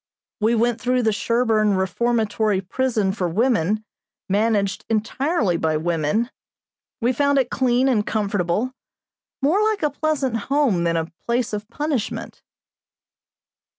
We 0.39 0.55
went 0.55 0.81
through 0.81 1.03
the 1.03 1.11
Sherborn 1.13 1.75
Reformatory 1.75 2.59
Prison 2.59 3.11
for 3.11 3.29
Women, 3.29 3.85
managed 4.27 4.83
entirely 4.89 5.57
by 5.57 5.77
women. 5.77 6.31
We 7.01 7.13
found 7.13 7.37
it 7.37 7.51
clean 7.51 7.87
and 7.87 8.03
comfortable, 8.03 8.73
more 9.43 9.61
like 9.61 9.83
a 9.83 9.91
pleasant 9.91 10.35
home 10.49 10.85
than 10.85 10.97
a 10.97 11.11
place 11.27 11.53
of 11.53 11.67
punishment. 11.69 12.41